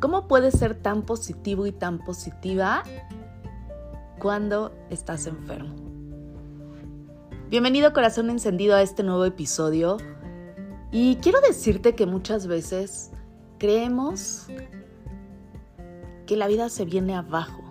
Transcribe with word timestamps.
¿Cómo 0.00 0.28
puedes 0.28 0.54
ser 0.54 0.74
tan 0.74 1.02
positivo 1.02 1.66
y 1.66 1.72
tan 1.72 1.98
positiva 1.98 2.84
cuando 4.18 4.72
estás 4.88 5.26
enfermo? 5.26 5.74
Bienvenido 7.50 7.92
corazón 7.92 8.30
encendido 8.30 8.76
a 8.76 8.80
este 8.80 9.02
nuevo 9.02 9.26
episodio 9.26 9.98
y 10.90 11.16
quiero 11.16 11.42
decirte 11.42 11.94
que 11.94 12.06
muchas 12.06 12.46
veces 12.46 13.10
creemos 13.58 14.46
que 16.26 16.38
la 16.38 16.48
vida 16.48 16.70
se 16.70 16.86
viene 16.86 17.14
abajo. 17.14 17.62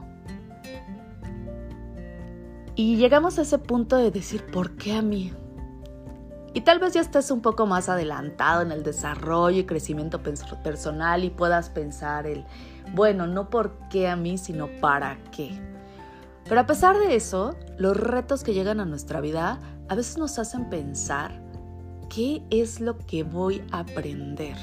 Y 2.75 2.97
llegamos 2.97 3.39
a 3.39 3.41
ese 3.41 3.57
punto 3.57 3.97
de 3.97 4.11
decir, 4.11 4.45
¿por 4.45 4.77
qué 4.77 4.93
a 4.93 5.01
mí? 5.01 5.33
Y 6.53 6.61
tal 6.61 6.79
vez 6.79 6.93
ya 6.93 7.01
estés 7.01 7.31
un 7.31 7.41
poco 7.41 7.65
más 7.65 7.89
adelantado 7.89 8.61
en 8.61 8.71
el 8.71 8.83
desarrollo 8.83 9.59
y 9.59 9.65
crecimiento 9.65 10.21
personal 10.21 11.23
y 11.23 11.29
puedas 11.29 11.69
pensar 11.69 12.25
el, 12.25 12.45
bueno, 12.93 13.27
no 13.27 13.49
por 13.49 13.77
qué 13.89 14.07
a 14.07 14.15
mí, 14.15 14.37
sino 14.37 14.67
para 14.79 15.17
qué. 15.31 15.59
Pero 16.45 16.61
a 16.61 16.65
pesar 16.65 16.97
de 16.97 17.15
eso, 17.15 17.55
los 17.77 17.95
retos 17.95 18.43
que 18.43 18.53
llegan 18.53 18.79
a 18.79 18.85
nuestra 18.85 19.21
vida 19.21 19.59
a 19.87 19.95
veces 19.95 20.17
nos 20.17 20.39
hacen 20.39 20.69
pensar 20.69 21.39
qué 22.09 22.43
es 22.49 22.79
lo 22.79 22.97
que 22.97 23.23
voy 23.23 23.63
a 23.71 23.79
aprender. 23.79 24.57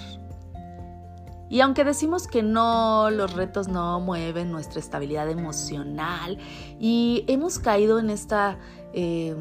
Y 1.49 1.61
aunque 1.61 1.85
decimos 1.85 2.27
que 2.27 2.43
no, 2.43 3.09
los 3.11 3.35
retos 3.35 3.69
no 3.69 4.01
mueven 4.01 4.51
nuestra 4.51 4.81
estabilidad 4.81 5.31
emocional 5.31 6.39
y 6.81 7.25
hemos 7.29 7.59
caído 7.59 8.01
en 8.01 8.11
esta... 8.11 8.59
Eh, 8.93 9.37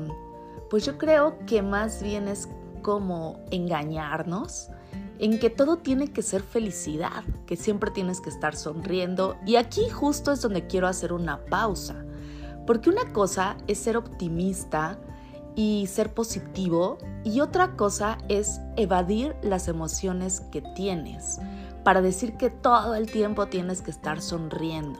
pues 0.76 0.86
yo 0.86 0.98
creo 0.98 1.38
que 1.46 1.62
más 1.62 2.04
bien 2.04 2.28
es 2.28 2.50
como 2.82 3.40
engañarnos 3.50 4.68
en 5.20 5.40
que 5.40 5.50
todo 5.50 5.78
tiene 5.78 6.12
que 6.12 6.22
ser 6.22 6.42
felicidad, 6.42 7.24
que 7.46 7.56
siempre 7.56 7.92
tienes 7.92 8.20
que 8.20 8.30
estar 8.30 8.58
sonriendo. 8.58 9.38
Y 9.46 9.56
aquí 9.56 9.88
justo 9.88 10.34
es 10.34 10.42
donde 10.42 10.68
quiero 10.68 10.90
hacer 10.90 11.14
una 11.14 11.46
pausa, 11.46 12.04
porque 12.68 12.90
una 12.90 13.14
cosa 13.14 13.56
es 13.68 13.78
ser 13.78 13.96
optimista 13.96 15.00
y 15.56 15.88
ser 15.88 16.14
positivo 16.14 16.98
y 17.24 17.40
otra 17.40 17.78
cosa 17.78 18.18
es 18.28 18.60
evadir 18.76 19.34
las 19.42 19.70
emociones 19.70 20.42
que 20.52 20.62
tienes 20.62 21.40
para 21.86 22.02
decir 22.02 22.36
que 22.36 22.50
todo 22.50 22.96
el 22.96 23.10
tiempo 23.10 23.46
tienes 23.46 23.82
que 23.82 23.92
estar 23.92 24.22
sonriendo. 24.22 25.00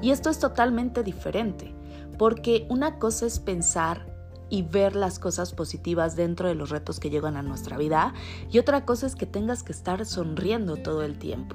Y 0.00 0.10
esto 0.10 0.30
es 0.30 0.40
totalmente 0.40 1.04
diferente, 1.04 1.72
porque 2.18 2.66
una 2.68 2.98
cosa 2.98 3.26
es 3.26 3.38
pensar 3.38 4.11
y 4.52 4.60
ver 4.60 4.96
las 4.96 5.18
cosas 5.18 5.54
positivas 5.54 6.14
dentro 6.14 6.46
de 6.46 6.54
los 6.54 6.68
retos 6.68 7.00
que 7.00 7.08
llegan 7.08 7.38
a 7.38 7.42
nuestra 7.42 7.78
vida. 7.78 8.12
Y 8.50 8.58
otra 8.58 8.84
cosa 8.84 9.06
es 9.06 9.16
que 9.16 9.24
tengas 9.24 9.62
que 9.62 9.72
estar 9.72 10.04
sonriendo 10.04 10.76
todo 10.76 11.04
el 11.04 11.18
tiempo. 11.18 11.54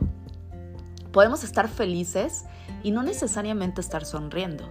Podemos 1.11 1.43
estar 1.43 1.69
felices 1.69 2.45
y 2.81 2.89
no 2.89 3.03
necesariamente 3.03 3.81
estar 3.81 4.03
sonriendo. 4.03 4.67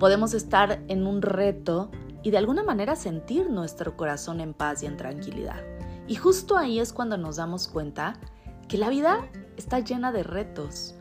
Podemos 0.00 0.34
estar 0.34 0.82
en 0.88 1.06
un 1.06 1.22
reto 1.22 1.92
y 2.24 2.32
de 2.32 2.38
alguna 2.38 2.64
manera 2.64 2.96
sentir 2.96 3.48
nuestro 3.48 3.96
corazón 3.96 4.40
en 4.40 4.52
paz 4.52 4.82
y 4.82 4.86
en 4.86 4.96
tranquilidad. 4.96 5.62
Y 6.08 6.16
justo 6.16 6.56
ahí 6.56 6.80
es 6.80 6.92
cuando 6.92 7.18
nos 7.18 7.36
damos 7.36 7.68
cuenta 7.68 8.18
que 8.66 8.78
la 8.78 8.90
vida 8.90 9.28
está 9.56 9.78
llena 9.78 10.10
de 10.10 10.24
retos. 10.24 10.96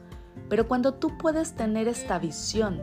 Pero 0.50 0.68
cuando 0.68 0.94
tú 0.94 1.18
puedes 1.18 1.56
tener 1.56 1.88
esta 1.88 2.20
visión 2.20 2.80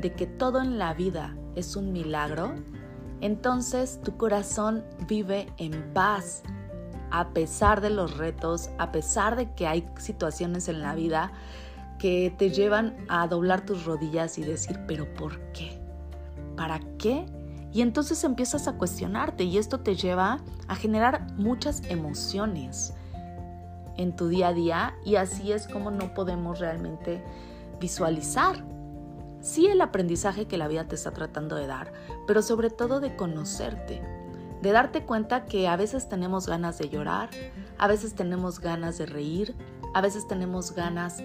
de 0.00 0.12
que 0.14 0.28
todo 0.28 0.60
en 0.60 0.78
la 0.78 0.94
vida 0.94 1.36
es 1.56 1.74
un 1.74 1.92
milagro, 1.92 2.54
entonces 3.22 4.00
tu 4.02 4.16
corazón 4.16 4.84
vive 5.08 5.46
en 5.56 5.92
paz 5.94 6.42
a 7.10 7.28
pesar 7.28 7.80
de 7.80 7.90
los 7.90 8.16
retos, 8.16 8.70
a 8.78 8.90
pesar 8.90 9.36
de 9.36 9.52
que 9.52 9.66
hay 9.66 9.88
situaciones 9.98 10.68
en 10.68 10.82
la 10.82 10.94
vida 10.94 11.32
que 11.98 12.34
te 12.36 12.50
llevan 12.50 12.96
a 13.08 13.28
doblar 13.28 13.64
tus 13.64 13.84
rodillas 13.84 14.38
y 14.38 14.42
decir, 14.42 14.80
pero 14.88 15.12
¿por 15.14 15.38
qué? 15.52 15.78
¿Para 16.56 16.80
qué? 16.98 17.24
Y 17.72 17.82
entonces 17.82 18.24
empiezas 18.24 18.66
a 18.66 18.72
cuestionarte 18.72 19.44
y 19.44 19.56
esto 19.56 19.80
te 19.80 19.94
lleva 19.94 20.40
a 20.66 20.74
generar 20.74 21.32
muchas 21.36 21.82
emociones 21.88 22.92
en 23.96 24.16
tu 24.16 24.28
día 24.28 24.48
a 24.48 24.52
día 24.52 24.94
y 25.04 25.14
así 25.14 25.52
es 25.52 25.68
como 25.68 25.90
no 25.90 26.12
podemos 26.12 26.58
realmente 26.58 27.22
visualizar 27.78 28.64
sí 29.42 29.66
el 29.66 29.80
aprendizaje 29.80 30.46
que 30.46 30.56
la 30.56 30.68
vida 30.68 30.88
te 30.88 30.94
está 30.94 31.10
tratando 31.10 31.56
de 31.56 31.66
dar, 31.66 31.92
pero 32.26 32.40
sobre 32.40 32.70
todo 32.70 33.00
de 33.00 33.16
conocerte, 33.16 34.00
de 34.62 34.72
darte 34.72 35.04
cuenta 35.04 35.44
que 35.44 35.68
a 35.68 35.76
veces 35.76 36.08
tenemos 36.08 36.46
ganas 36.46 36.78
de 36.78 36.88
llorar, 36.88 37.28
a 37.76 37.88
veces 37.88 38.14
tenemos 38.14 38.60
ganas 38.60 38.96
de 38.96 39.06
reír, 39.06 39.54
a 39.92 40.00
veces 40.00 40.26
tenemos 40.28 40.74
ganas 40.74 41.18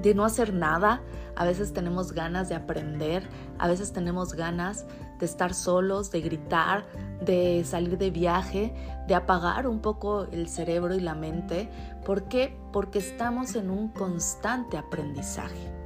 de 0.00 0.14
no 0.14 0.24
hacer 0.24 0.54
nada, 0.54 1.02
a 1.34 1.44
veces 1.44 1.72
tenemos 1.72 2.12
ganas 2.12 2.48
de 2.48 2.54
aprender, 2.54 3.28
a 3.58 3.66
veces 3.66 3.92
tenemos 3.92 4.34
ganas 4.34 4.86
de 5.18 5.26
estar 5.26 5.52
solos, 5.52 6.12
de 6.12 6.20
gritar, 6.20 6.86
de 7.24 7.64
salir 7.64 7.98
de 7.98 8.10
viaje, 8.10 8.72
de 9.08 9.14
apagar 9.16 9.66
un 9.66 9.80
poco 9.80 10.28
el 10.30 10.48
cerebro 10.48 10.94
y 10.94 11.00
la 11.00 11.14
mente. 11.14 11.68
¿Por 12.04 12.28
qué? 12.28 12.56
Porque 12.72 13.00
estamos 13.00 13.56
en 13.56 13.70
un 13.70 13.88
constante 13.88 14.76
aprendizaje 14.76 15.83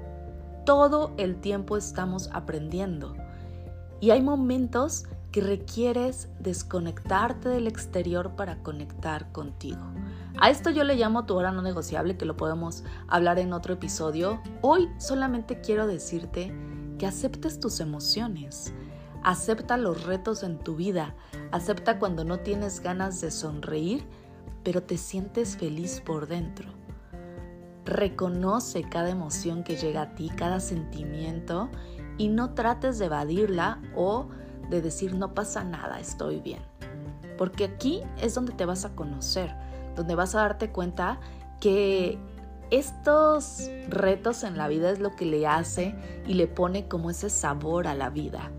todo 0.69 1.15
el 1.17 1.41
tiempo 1.41 1.79
estamos 1.79 2.29
aprendiendo. 2.35 3.17
Y 4.03 4.11
hay 4.11 4.21
momentos 4.21 5.07
que 5.33 5.41
requieres 5.41 6.29
desconectarte 6.41 7.49
del 7.49 7.67
exterior 7.67 8.37
para 8.37 8.63
conectar 8.63 9.33
contigo. 9.33 9.81
A 10.39 10.51
esto 10.51 10.69
yo 10.69 10.85
le 10.85 10.97
llamo 10.97 11.25
tu 11.25 11.37
hora 11.37 11.53
no 11.53 11.63
negociable, 11.63 12.19
que 12.19 12.27
lo 12.27 12.37
podemos 12.37 12.85
hablar 13.07 13.39
en 13.39 13.55
otro 13.55 13.73
episodio. 13.73 14.43
Hoy 14.61 14.91
solamente 14.99 15.63
quiero 15.63 15.87
decirte 15.87 16.53
que 16.99 17.07
aceptes 17.07 17.61
tus 17.61 17.81
emociones, 17.81 18.75
acepta 19.23 19.79
los 19.79 20.05
retos 20.05 20.43
en 20.43 20.59
tu 20.59 20.77
vida, 20.77 21.15
acepta 21.51 21.99
cuando 21.99 22.25
no 22.25 22.41
tienes 22.41 22.81
ganas 22.81 23.23
de 23.23 23.31
sonreír, 23.31 24.07
pero 24.65 24.83
te 24.83 24.99
sientes 24.99 25.57
feliz 25.57 26.03
por 26.05 26.27
dentro. 26.27 26.69
Reconoce 27.89 28.83
cada 28.83 29.09
emoción 29.09 29.65
que 29.65 29.77
llega 29.77 30.03
a 30.03 30.15
ti, 30.15 30.29
cada 30.29 30.61
sentimiento 30.61 31.71
y 32.19 32.29
no 32.29 32.53
trates 32.53 32.99
de 32.99 33.07
evadirla 33.07 33.81
o 33.97 34.29
de 34.69 34.83
decir 34.83 35.15
no 35.15 35.33
pasa 35.33 35.65
nada, 35.65 35.99
estoy 35.99 36.41
bien. 36.41 36.61
Porque 37.39 37.65
aquí 37.65 38.03
es 38.21 38.35
donde 38.35 38.53
te 38.53 38.67
vas 38.67 38.85
a 38.85 38.95
conocer, 38.95 39.55
donde 39.97 40.15
vas 40.15 40.35
a 40.35 40.41
darte 40.43 40.71
cuenta 40.71 41.19
que 41.61 42.19
estos 42.71 43.71
retos 43.89 44.45
en 44.45 44.59
la 44.59 44.69
vida 44.69 44.91
es 44.91 44.99
lo 44.99 45.17
que 45.17 45.25
le 45.25 45.47
hace 45.47 45.95
y 46.27 46.35
le 46.35 46.47
pone 46.47 46.89
como 46.89 47.09
ese 47.09 47.31
sabor 47.31 47.87
a 47.87 47.95
la 47.95 48.11
vida. 48.11 48.51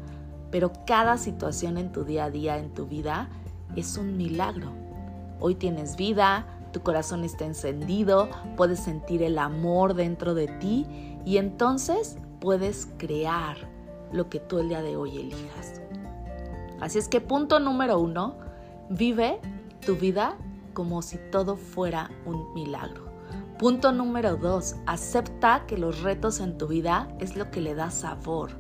Pero 0.50 0.74
cada 0.88 1.20
situación 1.20 1.78
en 1.78 1.92
tu 1.92 2.04
día 2.04 2.26
a 2.26 2.32
día, 2.32 2.58
en 2.58 2.74
tu 2.74 2.88
vida, 2.88 3.30
es 3.76 3.96
un 3.96 4.18
milagro. 4.18 4.72
Hoy 5.40 5.54
tienes 5.54 5.96
vida, 5.98 6.48
tu 6.72 6.82
corazón 6.82 7.24
está 7.24 7.46
encendido, 7.46 8.30
puedes 8.56 8.80
sentir 8.80 9.24
el 9.24 9.38
amor 9.38 9.94
dentro 9.94 10.34
de 10.34 10.48
ti 10.48 10.86
y 11.26 11.38
entonces 11.38 12.18
puedes 12.40 12.88
crear 12.98 13.58
lo 14.12 14.30
que 14.30 14.40
tú 14.40 14.60
el 14.60 14.70
día 14.70 14.82
de 14.82 14.96
hoy 14.96 15.18
elijas. 15.18 15.82
Así 16.80 16.98
es 16.98 17.08
que 17.08 17.22
punto 17.22 17.60
número 17.60 18.00
uno, 18.00 18.38
vive 18.90 19.40
tu 19.86 19.96
vida 19.96 20.38
como 20.74 21.02
si 21.02 21.18
todo 21.32 21.58
fuera 21.58 22.10
un 22.26 22.54
milagro. 22.54 23.10
Punto 23.58 23.92
número 23.92 24.38
dos, 24.38 24.76
acepta 24.86 25.66
que 25.68 25.78
los 25.78 26.02
retos 26.02 26.40
en 26.40 26.58
tu 26.58 26.68
vida 26.68 27.10
es 27.20 27.36
lo 27.36 27.52
que 27.52 27.60
le 27.60 27.76
da 27.76 27.92
sabor. 27.92 28.52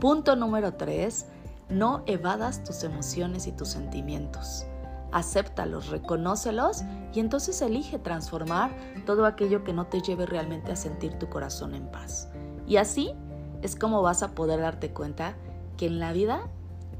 Punto 0.00 0.36
número 0.36 0.74
tres, 0.74 1.26
no 1.68 2.02
evadas 2.06 2.64
tus 2.64 2.82
emociones 2.82 3.46
y 3.46 3.52
tus 3.52 3.68
sentimientos 3.68 4.66
acéptalos, 5.12 5.88
reconócelos 5.88 6.82
y 7.12 7.20
entonces 7.20 7.60
elige 7.62 7.98
transformar 7.98 8.76
todo 9.06 9.26
aquello 9.26 9.64
que 9.64 9.72
no 9.72 9.86
te 9.86 10.00
lleve 10.00 10.26
realmente 10.26 10.72
a 10.72 10.76
sentir 10.76 11.14
tu 11.14 11.28
corazón 11.28 11.74
en 11.74 11.90
paz. 11.90 12.28
Y 12.66 12.76
así 12.76 13.14
es 13.62 13.74
como 13.76 14.02
vas 14.02 14.22
a 14.22 14.34
poder 14.34 14.60
darte 14.60 14.90
cuenta 14.90 15.34
que 15.76 15.86
en 15.86 15.98
la 15.98 16.12
vida 16.12 16.48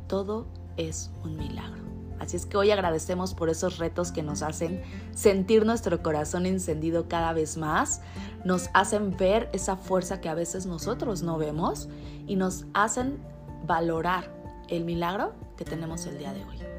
todo 0.07 0.47
es 0.77 1.11
un 1.25 1.37
milagro. 1.37 1.89
Así 2.19 2.37
es 2.37 2.47
que 2.47 2.57
hoy 2.57 2.71
agradecemos 2.71 3.35
por 3.35 3.49
esos 3.49 3.79
retos 3.79 4.11
que 4.11 4.23
nos 4.23 4.43
hacen 4.43 4.83
sentir 5.15 5.65
nuestro 5.65 6.03
corazón 6.03 6.47
encendido 6.47 7.09
cada 7.09 7.33
vez 7.33 7.57
más, 7.57 8.01
nos 8.45 8.71
hacen 8.75 9.17
ver 9.17 9.49
esa 9.53 9.77
fuerza 9.77 10.21
que 10.21 10.29
a 10.29 10.35
veces 10.35 10.67
nosotros 10.67 11.23
no 11.23 11.39
vemos 11.39 11.89
y 12.27 12.37
nos 12.37 12.67
hacen 12.75 13.19
valorar 13.67 14.33
el 14.69 14.85
milagro 14.85 15.33
que 15.57 15.65
tenemos 15.65 16.07
el 16.07 16.19
día 16.19 16.33
de 16.33 16.45
hoy. 16.45 16.78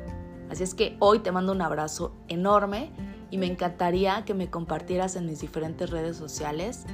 Así 0.49 0.63
es 0.63 0.73
que 0.73 0.97
hoy 0.99 1.19
te 1.19 1.31
mando 1.31 1.51
un 1.51 1.61
abrazo 1.61 2.13
enorme 2.27 2.91
y 3.31 3.37
me 3.37 3.45
encantaría 3.45 4.25
que 4.25 4.33
me 4.33 4.49
compartieras 4.49 5.15
en 5.15 5.25
mis 5.25 5.41
diferentes 5.41 5.89
redes 5.89 6.17
sociales 6.17 6.85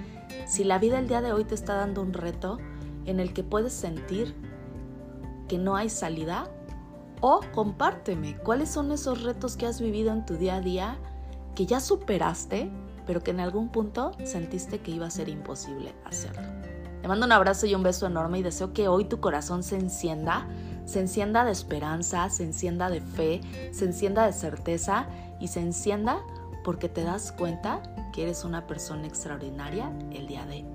si 0.46 0.64
la 0.64 0.80
vida 0.80 1.00
el 1.00 1.08
día 1.08 1.22
de 1.22 1.32
hoy 1.32 1.46
te 1.46 1.56
está 1.56 1.76
dando 1.76 2.02
un 2.02 2.14
reto 2.14 2.58
en 3.06 3.20
el 3.20 3.34
que 3.34 3.44
puedes 3.44 3.74
sentir 3.74 4.36
que 5.48 5.58
no 5.58 5.76
hay 5.76 5.90
salida 5.90 6.50
o 7.22 7.40
compárteme 7.54 8.36
cuáles 8.38 8.70
son 8.70 8.92
esos 8.92 9.24
retos 9.24 9.56
que 9.56 9.66
has 9.66 9.80
vivido 9.80 10.12
en 10.12 10.26
tu 10.26 10.36
día 10.36 10.56
a 10.56 10.62
día 10.62 10.98
que 11.56 11.66
ya 11.66 11.80
superaste 11.80 12.70
pero 13.06 13.22
que 13.22 13.32
en 13.32 13.40
algún 13.40 13.70
punto 13.70 14.12
sentiste 14.24 14.80
que 14.80 14.92
iba 14.92 15.06
a 15.06 15.12
ser 15.12 15.30
imposible 15.30 15.94
hacerlo. 16.06 16.48
Te 17.02 17.08
mando 17.08 17.26
un 17.26 17.32
abrazo 17.32 17.68
y 17.68 17.76
un 17.76 17.84
beso 17.84 18.08
enorme 18.08 18.40
y 18.40 18.44
deseo 18.44 18.74
que 18.74 18.88
hoy 18.88 19.06
tu 19.06 19.20
corazón 19.20 19.62
se 19.64 19.76
encienda, 19.78 20.48
se 20.86 21.00
encienda 21.00 21.44
de 21.46 21.52
esperanza, 21.52 22.30
se 22.30 22.44
encienda 22.44 22.90
de 22.90 23.02
fe, 23.02 23.42
se 23.72 23.86
encienda 23.86 24.26
de 24.26 24.34
certeza 24.34 25.08
y 25.40 25.48
se 25.48 25.60
encienda 25.60 26.20
porque 26.64 26.90
te 26.90 27.04
das 27.04 27.32
cuenta 27.32 27.82
que 28.14 28.24
eres 28.24 28.44
una 28.44 28.66
persona 28.66 29.08
extraordinaria 29.08 29.92
el 30.12 30.28
día 30.28 30.46
de 30.46 30.54
hoy. 30.54 30.75